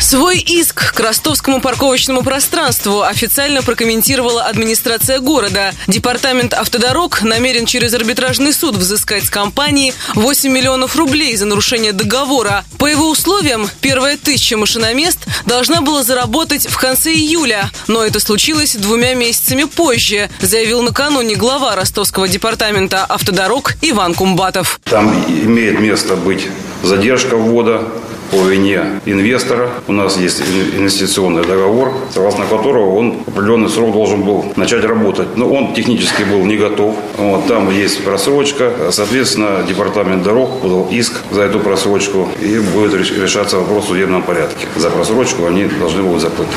Свой 0.00 0.38
иск 0.38 0.94
к 0.94 1.00
ростовскому 1.00 1.60
парковочному 1.60 2.22
пространству 2.22 3.02
официально 3.02 3.62
прокомментировала 3.62 4.42
администрация 4.44 5.20
города. 5.20 5.72
Департамент 5.86 6.52
автодорог 6.52 7.22
намерен 7.22 7.64
через 7.64 7.94
арбитражный 7.94 8.52
суд 8.52 8.76
взыскать 8.76 9.24
с 9.24 9.30
компании 9.30 9.94
8 10.14 10.50
миллионов 10.50 10.96
рублей 10.96 11.36
за 11.36 11.46
нарушение 11.46 11.92
договора. 11.92 12.64
По 12.78 12.86
его 12.86 13.08
условиям, 13.08 13.68
первая 13.80 14.16
тысяча 14.16 14.56
машиномест 14.56 15.20
должна 15.46 15.80
была 15.80 16.02
заработать 16.02 16.66
в 16.68 16.76
конце 16.76 17.12
июля, 17.12 17.70
но 17.86 18.04
это 18.04 18.20
случилось 18.20 18.76
двумя 18.76 19.14
месяцами 19.14 19.64
позже, 19.64 20.28
заявил 20.40 20.82
накануне 20.82 21.34
глава 21.34 21.74
ростовского 21.76 22.28
департамента 22.28 23.04
автодорог 23.04 23.74
Иван 23.80 24.14
Кумбатов. 24.14 24.80
Там 24.84 25.12
имеет 25.28 25.80
место 25.80 26.16
быть 26.16 26.46
задержка 26.82 27.36
ввода 27.36 27.88
по 28.34 28.48
вине 28.48 29.00
инвестора. 29.06 29.70
У 29.86 29.92
нас 29.92 30.16
есть 30.16 30.42
инвестиционный 30.76 31.44
договор, 31.44 31.94
согласно 32.10 32.44
которого 32.46 32.96
он 32.96 33.22
определенный 33.26 33.68
срок 33.68 33.92
должен 33.92 34.22
был 34.22 34.52
начать 34.56 34.84
работать. 34.84 35.36
Но 35.36 35.48
он 35.48 35.74
технически 35.74 36.24
был 36.24 36.44
не 36.44 36.56
готов. 36.56 36.96
Вот, 37.16 37.46
там 37.46 37.70
есть 37.70 38.04
просрочка. 38.04 38.72
Соответственно, 38.90 39.64
департамент 39.68 40.22
дорог 40.22 40.60
подал 40.60 40.88
иск 40.90 41.12
за 41.30 41.42
эту 41.42 41.60
просрочку 41.60 42.28
и 42.40 42.58
будет 42.58 42.94
решаться 42.94 43.58
вопрос 43.58 43.84
в 43.84 43.88
судебном 43.88 44.22
порядке. 44.22 44.66
За 44.76 44.90
просрочку 44.90 45.46
они 45.46 45.66
должны 45.66 46.02
будут 46.02 46.22
заплатить. 46.22 46.54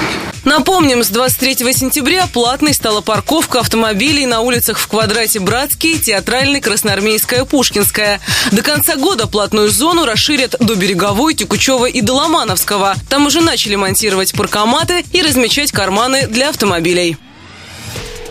Напомним, 0.48 1.04
с 1.04 1.10
23 1.10 1.74
сентября 1.74 2.26
платной 2.26 2.74
стала 2.74 3.02
парковка 3.02 3.60
автомобилей 3.60 4.26
на 4.26 4.40
улицах 4.40 4.80
в 4.80 4.88
квадрате 4.88 5.42
Братский, 5.42 6.00
Театральный, 6.00 6.62
Красноармейская, 6.62 7.44
Пушкинская. 7.44 8.22
До 8.54 8.62
конца 8.62 8.96
года 8.96 9.28
платную 9.28 9.70
зону 9.70 10.06
расширят 10.06 10.56
до 10.62 10.76
Береговой, 10.76 11.34
Текучева 11.34 11.88
и 11.88 12.00
Доломановского. 12.00 12.96
Там 13.10 13.26
уже 13.26 13.42
начали 13.42 13.76
монтировать 13.76 14.32
паркоматы 14.32 15.04
и 15.12 15.22
размечать 15.22 15.74
карманы 15.74 16.28
для 16.28 16.48
автомобилей. 16.48 17.18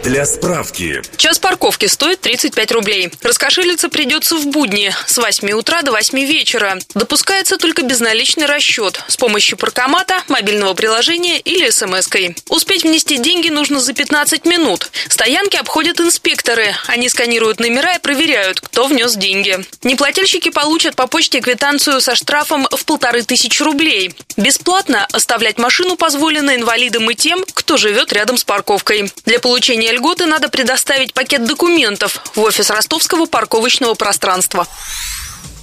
Для 0.06 0.24
справки. 0.24 1.02
Час 1.16 1.40
парковки 1.40 1.86
стоит 1.86 2.20
35 2.20 2.70
рублей. 2.70 3.10
Раскошелиться 3.22 3.88
придется 3.88 4.36
в 4.36 4.46
будни 4.46 4.94
с 5.04 5.18
8 5.18 5.50
утра 5.50 5.82
до 5.82 5.90
8 5.90 6.16
вечера. 6.20 6.78
Допускается 6.94 7.56
только 7.56 7.82
безналичный 7.82 8.46
расчет 8.46 9.02
с 9.08 9.16
помощью 9.16 9.58
паркомата, 9.58 10.22
мобильного 10.28 10.74
приложения 10.74 11.40
или 11.40 11.68
смс-кой. 11.70 12.36
Успеть 12.50 12.84
внести 12.84 13.18
деньги 13.18 13.48
нужно 13.48 13.80
за 13.80 13.94
15 13.94 14.44
минут. 14.44 14.92
Стоянки 15.08 15.56
обходят 15.56 16.00
инспекторы. 16.00 16.76
Они 16.86 17.08
сканируют 17.08 17.58
номера 17.58 17.94
и 17.94 17.98
проверяют, 17.98 18.60
кто 18.60 18.86
внес 18.86 19.16
деньги. 19.16 19.58
Неплательщики 19.82 20.50
получат 20.50 20.94
по 20.94 21.08
почте 21.08 21.40
квитанцию 21.40 22.00
со 22.00 22.14
штрафом 22.14 22.68
в 22.70 22.84
полторы 22.84 23.24
тысячи 23.24 23.60
рублей. 23.60 24.14
Бесплатно 24.36 25.08
оставлять 25.10 25.58
машину 25.58 25.96
позволено 25.96 26.54
инвалидам 26.54 27.10
и 27.10 27.16
тем, 27.16 27.44
кто 27.54 27.76
живет 27.76 28.12
рядом 28.12 28.36
с 28.36 28.44
парковкой. 28.44 29.10
Для 29.24 29.40
получения 29.40 29.95
льготы 29.96 30.26
надо 30.26 30.48
предоставить 30.48 31.14
пакет 31.14 31.44
документов 31.44 32.20
в 32.34 32.40
офис 32.40 32.70
ростовского 32.70 33.26
парковочного 33.26 33.94
пространства. 33.94 34.66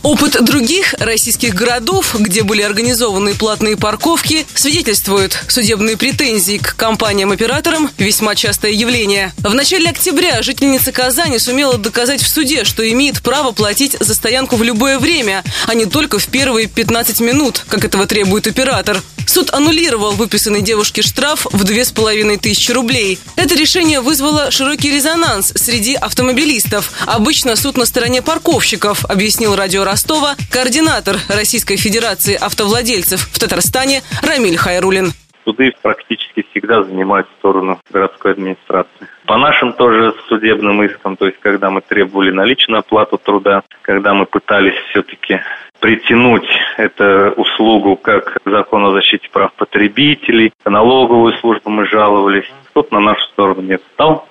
Опыт 0.01 0.43
других 0.43 0.95
российских 0.99 1.55
городов, 1.55 2.17
где 2.19 2.43
были 2.43 2.61
организованы 2.61 3.35
платные 3.35 3.77
парковки, 3.77 4.45
свидетельствует. 4.53 5.37
Судебные 5.47 5.95
претензии 5.95 6.57
к 6.57 6.75
компаниям-операторам– 6.75 7.89
весьма 7.97 8.35
частое 8.35 8.71
явление. 8.71 9.31
В 9.37 9.53
начале 9.53 9.89
октября 9.89 10.41
жительница 10.41 10.91
Казани 10.91 11.39
сумела 11.39 11.77
доказать 11.77 12.21
в 12.21 12.27
суде, 12.27 12.65
что 12.65 12.87
имеет 12.91 13.21
право 13.21 13.53
платить 13.53 13.95
за 13.97 14.13
стоянку 14.13 14.57
в 14.57 14.63
любое 14.63 14.99
время, 14.99 15.41
а 15.67 15.73
не 15.73 15.85
только 15.85 16.19
в 16.19 16.27
первые 16.27 16.67
15 16.67 17.21
минут, 17.21 17.63
как 17.69 17.85
этого 17.85 18.05
требует 18.05 18.45
оператор. 18.45 19.01
Суд 19.25 19.53
аннулировал 19.53 20.11
выписанный 20.11 20.61
девушке 20.61 21.01
штраф 21.01 21.47
в 21.51 21.63
две 21.63 21.85
с 21.85 21.91
половиной 21.91 22.37
тысячи 22.37 22.71
рублей. 22.71 23.19
Это 23.35 23.55
решение 23.55 24.01
вызвало 24.01 24.51
широкий 24.51 24.91
резонанс 24.91 25.53
среди 25.55 25.95
автомобилистов. 25.95 26.91
Обычно 27.07 27.55
суд 27.55 27.77
на 27.77 27.85
стороне 27.85 28.21
парковщиков, 28.21 29.05
объяснил 29.05 29.55
радио 29.55 29.83
Ростова 29.83 30.35
координатор 30.51 31.17
Российской 31.29 31.77
Федерации 31.77 32.35
автовладельцев 32.35 33.21
в 33.21 33.39
Татарстане 33.39 34.03
Рамиль 34.21 34.57
Хайрулин. 34.57 35.13
Суды 35.45 35.73
практически 35.81 36.45
всегда 36.51 36.83
занимают 36.83 37.27
сторону 37.39 37.79
городской 37.91 38.31
администрации. 38.31 39.07
По 39.25 39.37
нашим 39.37 39.73
тоже 39.73 40.13
судебным 40.29 40.83
искам, 40.83 41.17
то 41.17 41.25
есть 41.25 41.39
когда 41.41 41.69
мы 41.69 41.81
требовали 41.81 42.31
наличную 42.31 42.79
оплату 42.79 43.17
труда, 43.17 43.63
когда 43.81 44.13
мы 44.13 44.25
пытались 44.25 44.75
все-таки 44.89 45.41
притянуть 45.83 46.47
эту 46.77 47.33
услугу 47.35 47.97
как 47.97 48.37
закон 48.45 48.85
о 48.85 48.91
защите 48.91 49.27
прав 49.29 49.51
потребителей, 49.55 50.53
налоговую 50.63 51.33
службу 51.39 51.69
мы 51.69 51.85
жаловались. 51.87 52.49
Суд 52.73 52.89
на 52.93 53.01
нашу 53.01 53.21
сторону 53.33 53.63
не 53.63 53.77
встал, 53.77 54.25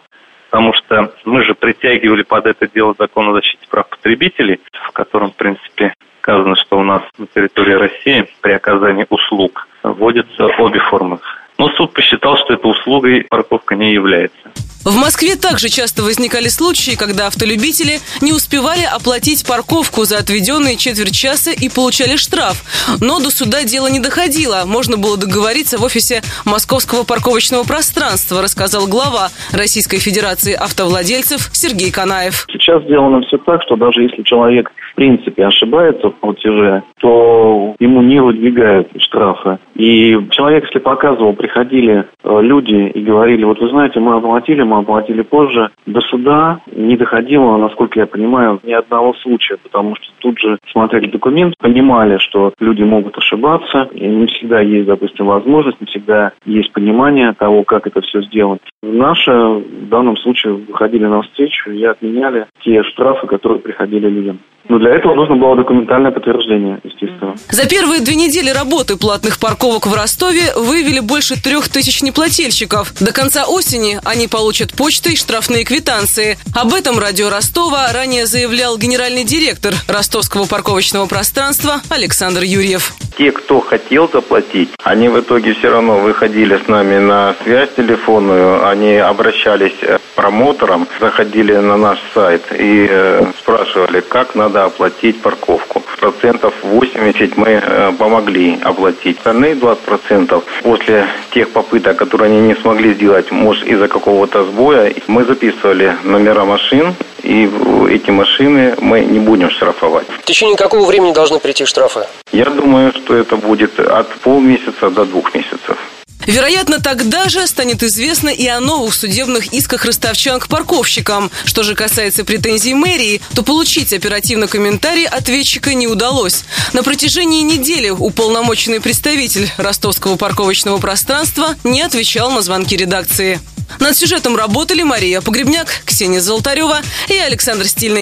потому 0.49 0.73
что 0.73 1.13
мы 1.27 1.45
же 1.45 1.53
притягивали 1.53 2.23
под 2.23 2.47
это 2.47 2.67
дело 2.67 2.95
закон 2.99 3.29
о 3.29 3.33
защите 3.35 3.67
прав 3.69 3.87
потребителей, 3.91 4.61
в 4.89 4.93
котором, 4.93 5.31
в 5.31 5.37
принципе, 5.37 5.93
сказано, 6.23 6.57
что 6.57 6.79
у 6.79 6.85
нас 6.85 7.03
на 7.19 7.27
территории 7.27 7.75
России 7.75 8.27
при 8.41 8.53
оказании 8.53 9.05
услуг 9.11 9.69
вводятся 9.83 10.47
обе 10.59 10.81
формы. 10.81 11.19
Но 11.59 11.69
суд 11.69 11.93
посчитал, 11.93 12.39
что 12.39 12.55
этой 12.55 12.71
услугой 12.71 13.27
парковка 13.29 13.75
не 13.75 13.93
является. 13.93 14.51
В 14.85 14.97
Москве 14.97 15.37
также 15.37 15.69
часто 15.69 16.03
возникали 16.03 16.49
случаи, 16.49 16.97
когда 16.99 17.29
автолюбители 17.29 18.01
не 18.21 18.33
успевали 18.33 18.83
оплатить 18.83 19.47
парковку 19.47 20.03
за 20.03 20.19
отведенные 20.19 20.77
четверть 20.77 21.15
часа 21.15 21.53
и 21.53 21.69
получали 21.69 22.17
штраф. 22.17 22.67
Но 23.01 23.21
до 23.21 23.31
суда 23.31 23.63
дело 23.63 23.87
не 23.87 24.01
доходило. 24.01 24.65
Можно 24.67 24.97
было 24.97 25.17
договориться 25.17 25.79
в 25.79 25.85
офисе 25.85 26.23
Московского 26.45 27.05
парковочного 27.05 27.63
пространства, 27.63 28.43
рассказал 28.43 28.89
глава 28.89 29.29
Российской 29.53 29.99
Федерации 29.99 30.55
автовладельцев 30.55 31.51
Сергей 31.53 31.93
Канаев. 31.93 32.47
Сейчас 32.51 32.83
сделано 32.83 33.23
все 33.23 33.39
так, 33.39 33.63
что 33.63 33.77
даже 33.77 34.03
если 34.03 34.23
человек 34.23 34.73
в 34.93 34.95
принципе 34.97 35.47
ошибается 35.47 36.09
в 36.09 36.15
платеже, 36.17 36.83
то 37.01 37.77
ему 37.79 38.03
не 38.03 38.21
выдвигают 38.21 38.89
штрафы. 38.99 39.59
И 39.75 40.19
человек, 40.31 40.65
если 40.67 40.81
показывал, 40.81 41.33
приходили 41.35 42.05
э, 42.25 42.41
люди 42.43 42.91
и 42.91 43.01
говорили, 43.01 43.45
вот 43.45 43.61
вы 43.61 43.71
знаете, 43.71 44.01
мы 44.01 44.17
оплатили, 44.17 44.63
мы 44.73 44.79
оплатили 44.79 45.23
позже, 45.23 45.71
до 45.87 46.01
суда 46.01 46.61
не 46.75 46.97
доходило, 46.97 47.57
насколько 47.59 48.01
я 48.01 48.07
понимаю, 48.07 48.61
ни 48.63 48.73
одного 48.73 49.13
случая, 49.15 49.59
потому 49.63 49.97
что 49.97 50.07
тут 50.19 50.39
же 50.39 50.59
смотрели 50.71 51.11
документ, 51.11 51.55
понимали, 51.59 52.19
что 52.19 52.55
люди 52.59 52.83
могут 52.83 53.19
ошибаться, 53.19 53.89
и 53.93 54.07
не 54.07 54.27
всегда 54.27 54.61
есть, 54.61 54.87
допустим, 54.87 55.27
возможность, 55.27 55.81
не 55.81 55.87
всегда 55.87 56.33
есть 56.47 56.73
понимание 56.73 57.35
того, 57.35 57.65
как 57.65 57.87
это 57.87 58.01
все 58.01 58.23
сделать. 58.23 58.61
Наши 58.83 59.31
в 59.31 59.89
данном 59.89 60.17
случае 60.17 60.55
выходили 60.55 61.05
навстречу 61.05 61.71
и 61.71 61.85
отменяли 61.85 62.47
те 62.65 62.83
штрафы, 62.83 63.27
которые 63.27 63.61
приходили 63.61 64.09
людям. 64.09 64.41
Но 64.73 64.79
для 64.79 64.97
этого 64.97 65.15
нужно 65.15 65.37
было 65.37 65.55
документальное 65.55 66.13
подтверждение, 66.13 66.81
естественно. 66.83 67.35
За 67.51 67.69
первые 67.69 68.01
две 68.01 68.15
недели 68.15 68.49
работы 68.49 68.97
платных 68.97 69.39
парковок 69.39 69.87
в 69.87 69.93
Ростове 69.93 70.55
выявили 70.57 71.01
больше 71.01 71.35
трех 71.39 71.69
тысяч 71.69 72.01
неплательщиков. 72.01 72.95
До 72.99 73.13
конца 73.13 73.45
осени 73.45 74.01
они 74.03 74.29
получат 74.29 74.73
почтой 74.73 75.17
штрафные 75.17 75.65
квитанции. 75.65 76.39
Об 76.55 76.73
этом 76.73 76.99
радио 76.99 77.29
Ростова 77.29 77.93
ранее 77.93 78.25
заявлял 78.25 78.79
генеральный 78.79 79.25
директор 79.25 79.75
ростовского 79.89 80.47
парковочного 80.47 81.05
пространства 81.05 81.83
Александр 81.91 82.43
Юрьев. 82.43 82.95
Те, 83.17 83.31
кто 83.31 83.61
хотел 83.61 84.09
заплатить, 84.09 84.71
они 84.83 85.09
в 85.09 85.21
итоге 85.21 85.53
все 85.55 85.71
равно 85.71 85.99
выходили 85.99 86.57
с 86.57 86.69
нами 86.69 86.99
на 86.99 87.35
связь 87.43 87.71
телефонную, 87.77 88.67
они 88.67 88.97
обращались 88.97 89.77
к 89.81 90.01
промоторам, 90.15 90.89
заходили 91.01 91.55
на 91.57 91.77
наш 91.77 91.99
сайт 92.15 92.43
и 92.53 92.87
э, 92.91 93.25
спрашивали, 93.39 94.01
как 94.01 94.35
надо 94.35 94.65
оплатить 94.65 95.21
парковку. 95.21 95.83
Процентов 96.03 96.53
80 96.65 97.37
мы 97.37 97.49
э, 97.49 97.93
помогли 97.97 98.59
оплатить. 98.61 99.19
Остальные 99.19 99.55
20 99.55 99.85
процентов 99.85 100.43
после 100.65 101.07
тех 101.31 101.51
попыток, 101.51 101.97
которые 101.97 102.27
они 102.27 102.41
не 102.41 102.57
смогли 102.57 102.93
сделать, 102.95 103.31
может 103.31 103.65
из-за 103.69 103.87
какого-то 103.87 104.45
сбоя, 104.47 104.93
мы 105.07 105.25
записывали 105.25 105.97
номера 106.03 106.45
машин, 106.45 106.97
и 107.23 107.49
эти 107.89 108.11
машины 108.11 108.75
мы 108.81 109.03
не 109.03 109.21
будем 109.21 109.49
штрафовать. 109.51 110.09
В 110.09 110.25
течение 110.25 110.57
какого 110.57 110.85
времени 110.87 111.13
должны 111.13 111.39
прийти 111.39 111.67
штрафы? 111.67 112.01
Я 112.33 112.47
думаю, 112.47 112.93
что 112.93 113.15
это 113.15 113.37
будет 113.37 113.79
от 113.79 114.09
полмесяца 114.25 114.91
до 114.91 115.05
двух 115.05 115.33
месяцев. 115.33 115.79
Вероятно, 116.27 116.81
тогда 116.81 117.29
же 117.29 117.47
станет 117.47 117.83
известно 117.83 118.29
и 118.29 118.47
о 118.47 118.61
новых 118.61 118.95
судебных 118.95 119.53
исках 119.53 119.85
ростовчан 119.85 120.39
к 120.39 120.49
парковщикам. 120.49 121.31
Что 121.45 121.63
же 121.63 121.75
касается 121.75 122.25
претензий 122.25 122.75
мэрии, 122.75 123.21
то 123.35 123.43
получить 123.43 123.93
оперативно 123.93 124.47
комментарий 124.47 125.07
ответчика 125.07 125.75
не 125.75 125.89
удалось. 125.89 126.45
На 126.73 126.83
протяжении 126.83 127.43
недели 127.43 127.91
уполномоченный 127.91 128.81
представитель 128.81 129.51
ростовского 129.57 130.17
парковочного 130.17 130.79
пространства 130.79 131.57
не 131.65 131.83
отвечал 131.83 132.31
на 132.31 132.41
звонки 132.43 132.77
редакции. 132.77 133.41
Над 133.81 133.97
сюжетом 133.97 134.37
работали 134.37 134.83
Мария 134.83 135.21
Погребняк, 135.21 135.83
Ксения 135.85 136.21
Золотарева 136.21 136.81
и 137.09 137.17
Александр 137.17 137.67
Стильный. 137.67 138.02